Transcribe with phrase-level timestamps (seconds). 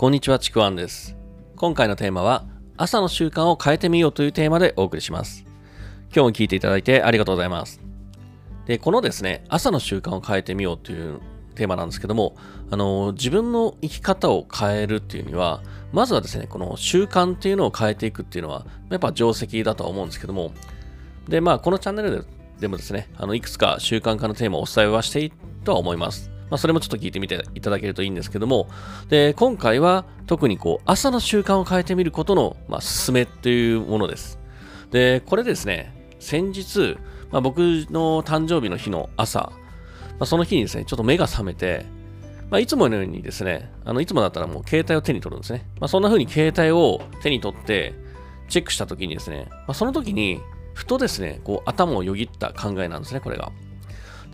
[0.00, 1.14] こんにちは、ちくわんです。
[1.56, 2.46] 今回のテーマは、
[2.78, 5.44] 朝の習慣を変えてみようというテーマでお送りします。
[6.04, 7.82] 今日も聞いていただいてありがとうございます。
[8.64, 11.20] で、このですね、朝の習慣を変えてみようという
[11.54, 12.34] テーマなんですけども、
[12.70, 15.62] あの、自分の生き方を変えるっていうには、
[15.92, 20.52] まずはですね、この習慣っていうのを変えていくっていうのは、やっぱ定石だとは思うんですけども、
[21.28, 22.24] で、まあ、このチャンネル
[22.58, 26.30] でもですね、あの、いくつか習慣化のテーマをお伝えはしているとは思います。
[26.50, 28.68] まあ、それもちょっと聞いてみていただけるといいんですけども、
[29.08, 34.38] で、今回は特にこう、朝の習慣を変えてみることの、まあ、勧めというものです。
[34.90, 36.98] で、これですね、先日、
[37.30, 39.52] まあ、僕の誕生日の日の朝、
[40.18, 41.86] まあ、その日にですね、ちょっと目が覚めて、
[42.50, 45.66] まあ、いつものようにですね、あのいつもだったらもう携帯を手に取るんですね。
[45.80, 47.94] まあ、そんな風に携帯を手に取って
[48.48, 50.40] チェックした時にですね、まあ、その時に
[50.74, 53.52] ふとですね、こう頭をよぎった考えなんですね、これが。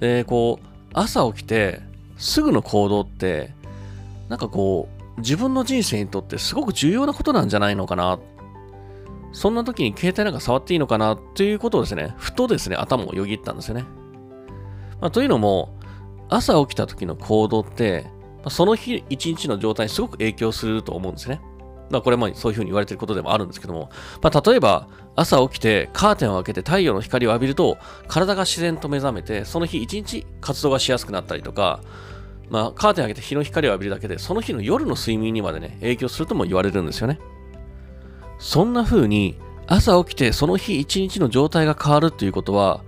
[0.00, 1.82] で、こう、朝起きて、
[2.16, 3.52] すぐの行動って、
[4.28, 8.18] なんかこう、自分の人生にとってすごく重要なことなんじゃないのかな。
[9.32, 11.14] そんな時に携帯なんか触っていいのかな？
[11.14, 13.84] っていうことをですね、ふとですね、頭をよぎったんですよね。
[15.00, 15.74] まあ、というのも、
[16.28, 18.06] 朝起きた時の行動って、
[18.48, 21.40] その日一日の状態にすごく影響すると思うんですね。
[21.90, 23.90] まあ、これもそういうふうに言われていることでもあるんですけども、
[24.20, 31.80] まあ、例えば朝起きてカーテンを開けて太陽の光を浴びると体が自然と目覚めてその日一日活動がしやすくなったりとか、
[32.50, 37.18] まあ、カーテン開けて日の光を浴びるだけでその日の夜の睡眠にまでね影響するとも言われるんですよね
[38.38, 42.82] そんな風に朝起きてその日一日の状態が変わるということは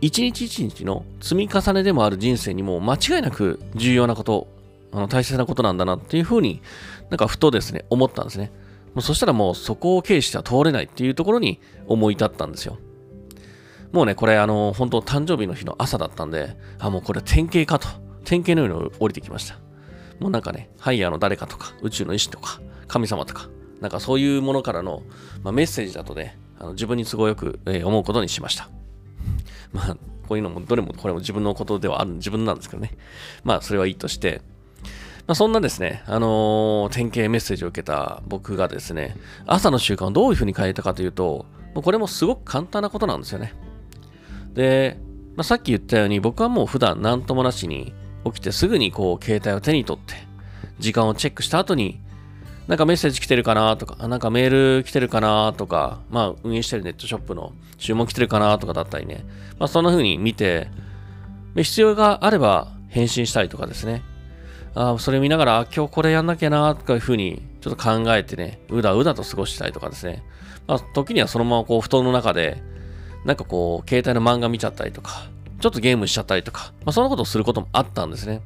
[0.00, 4.48] 一日一日の積み重ねでもある人生にも間違いなく重要なこと
[4.92, 6.62] あの大切なことなんだなっていう風に
[7.10, 8.52] なんかふとですね思ったんですね
[8.94, 12.78] もうそしたらもうそこを経しては通れないっていうところに思い立ったんですよ。
[13.92, 18.03] もうね、これあの、本当誕生日の日の朝だったんで、あ、もうこれ典型かと。
[18.24, 19.58] 典型のように降りてきました。
[20.20, 23.48] もうなんかね、ハイヤーの誰かとか、宇宙の意志とか、神様とか、
[23.80, 25.02] なんかそういうものからの、
[25.42, 28.68] まあ、メッセージだとね、あの自分に都合よく、えー、思うことにしました。
[29.72, 29.96] まあ、
[30.28, 32.92] こういうのも、どれもこれも自分のことではある、自分なんですけどね。
[33.42, 34.42] まあ、それはいいとして、
[35.26, 43.54] まあ、そんなですね、あのー、典型メッセージを受けた僕がですね、朝の習慣をどういうふうに変えたかというと、もうこれもすごく簡単なことなんですよね。
[44.52, 44.98] で、
[45.36, 47.92] まあ、さっき言ったように僕はもう普段何ともなしに
[48.24, 50.14] 起きてすぐにこう携帯を手に取って
[50.78, 52.00] 時間をチェックした後に
[52.66, 59.24] なんかメッセージ来てるかなとか、なんかメール来てるかなとか、まあ運営してるネットショップの注文来てるかなとかだったりね、
[59.58, 60.68] まあそんな風に見て、
[61.56, 64.02] 必要があれば返信したりとかですね、
[64.74, 70.22] ああそれ見ながら、今日これやんなきゃな、とかいうふうに、ちょっと考えてね、うだうだと過ごしたりとかですね。
[70.66, 72.62] まあ、時にはそのままこう、布団の中で、
[73.26, 75.28] なんかこう、携帯の漫画見ちゃったりとか、
[75.64, 78.42] ちょっとゲームしちゃったりとか、まあ、そんなことをすることもあったんですね。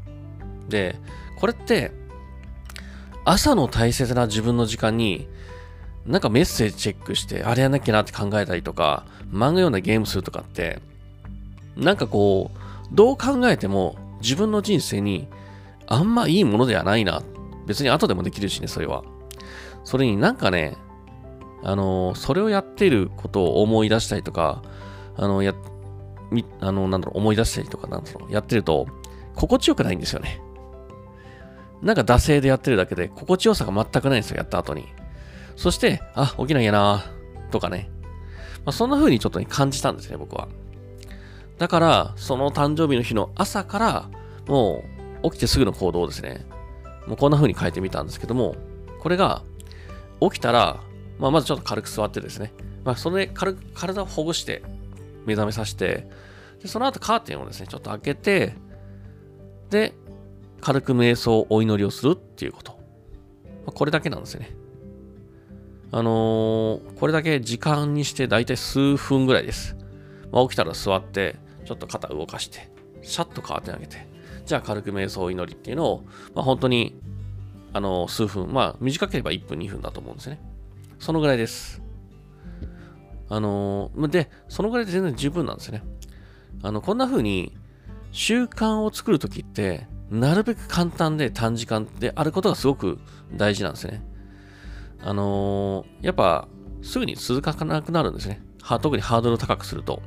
[0.69, 0.95] で、
[1.35, 1.91] これって、
[3.25, 5.27] 朝の大切な自分の時間に、
[6.07, 10.79] なんかメッセージチェックして、あれやんなきゃなって考えたりとか、漫画読んでゲームするとかって、
[11.77, 15.27] なんかこう、どう考えても自分の人生に
[15.89, 17.25] あんまいいものではないな。
[17.67, 19.03] 別に後でもできるしね、それは。
[19.83, 20.77] それになんかね、
[21.65, 24.63] あの、それをやっていることを思い出したりとか、
[25.21, 25.53] あの、や、
[26.31, 28.87] み、あの、なんだろう、思い出したりとか、なんだろう、やってると、
[29.35, 30.41] 心地よくないんですよね。
[31.83, 34.87] なんか惰性でやってるだけで、心地よさが全くないんですよ、やった後に。
[35.57, 37.05] そして、あ、起きなきゃな
[37.51, 37.91] とかね。
[38.65, 40.49] まあ、そんな風にちょっと、ね、感じたんですね、僕は。
[41.59, 44.09] だから、その誕生日の日の朝から、
[44.47, 44.85] も
[45.23, 46.47] う、起きてすぐの行動をですね、
[47.07, 48.57] もうこんな風に変えてみたんですけども、
[49.01, 49.43] これが
[50.21, 50.81] 起きたら、
[51.19, 52.53] まあ、まずちょっと軽く座ってですね、
[52.85, 54.63] まあ、それで軽く体をほぐして
[55.29, 56.09] 目覚めさせて、
[56.61, 58.55] でその後カーテンをですね、ちょっと開けて、
[59.71, 59.95] で、
[60.61, 62.73] 軽く瞑想、お祈りをするっていうこと。
[62.73, 62.79] ま
[63.69, 64.51] あ、これだけなんですよね。
[65.91, 69.77] あのー、これだけ時間にしてだいたい数分ぐらいです。
[70.33, 72.71] まあ、起きたら座って、ちょっと肩動かして、
[73.03, 74.09] シャッとカーテン開けて、
[74.45, 76.05] じゃあ軽く瞑想祈りっていうのを、
[76.35, 76.99] まあ、本当に
[77.73, 80.41] あの数分、まあ短ければ1分、2分だと思うんですね。
[80.99, 81.83] そのぐらいです。
[83.29, 85.83] あので、そのぐらいで全然十分なんですね。
[86.63, 87.57] あの、こんな風に
[88.13, 92.99] 習慣を作るときって、なるべく簡単で短時間であることがすごく
[93.35, 94.03] 大事なんですね。
[95.03, 96.49] あのー、やっぱ
[96.83, 98.43] すぐに続かなくなるんですね。
[98.81, 100.03] 特にハードル高くすると。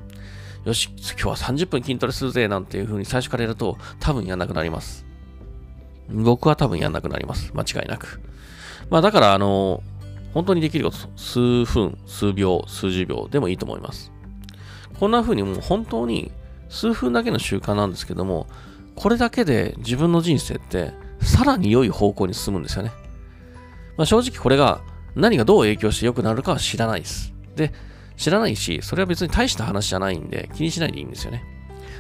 [0.66, 5.06] よし、今日は30分筋トレするぜ、なんていう風に最初からやると、多分やんなくなります。
[6.10, 7.52] 僕は多分やんなくなります。
[7.54, 8.22] 間違いなく。
[8.90, 9.82] まあだから、あの、
[10.34, 14.12] 本当にできること、数分、数秒、数十秒でもいいと思います。
[15.00, 16.32] こんな風にもう本当に
[16.70, 18.48] 数分だけの習慣なんですけども、
[18.96, 22.92] これだけで自分の人生ってさらに良い方向に進むんですよね。
[23.98, 24.82] まあ、正直これが
[25.16, 27.34] 何がどう影響して良くなるかは知らないです。
[27.56, 27.74] で、
[28.16, 31.44] 知らないし、それは別に大した話じゃないんで気にしないでいいんですよね。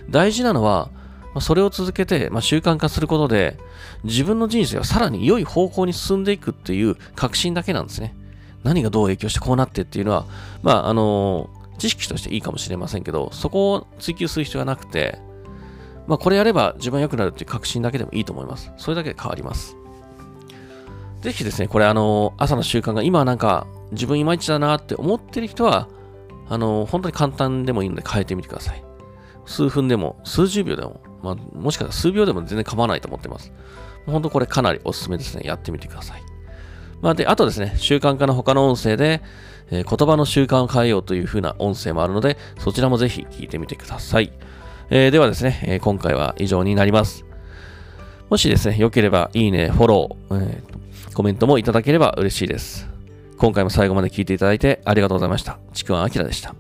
[0.09, 0.89] 大事なのは、
[1.33, 3.57] まあ、それを続けて、まあ、習慣化することで、
[4.03, 8.15] 自分の人生はさらに良い方向に進んでいくっていう確信だけなんですね。
[8.63, 10.25] 何がどう影響してこうなってっていうのは、
[10.61, 15.19] まあ、あの、知識としていいかもしれませんけど、そこを追求する必要はなくて、
[16.07, 18.71] まあ、これやれば自分は良くなるっていう確信だけでもいいと思います。
[18.77, 19.75] それだけで変わります。
[21.21, 25.87] ぜひですね、これあの、朝の習慣が今なんか自分いまいちだなって思ってる人は、
[26.49, 28.83] あの、本当に簡単でもいいので変えてみてください。
[29.45, 33.51] 数分でも、数十秒でも、まあ、もしかしたら数秒でも全然構わないと思ってます。
[34.05, 35.43] 本当これかなりおすすめですね。
[35.45, 36.30] やってみてください。
[37.01, 39.21] まあ、で、あとですね、習慣化の他の音声で、
[39.71, 44.31] えー、言葉の習慣を変えようという風な音声もあるので、そちらもぜひ聞いてみてください。
[44.89, 47.25] えー、ではですね、えー、今回は以上になります。
[48.29, 52.87] もしですね、良ければいいね、フォロー、えー、コメントもいただければ嬉しいです。
[53.37, 55.57] 今回も最後まで聞いていただいてありがとうございました。
[55.73, 56.53] ちくわあきらでした。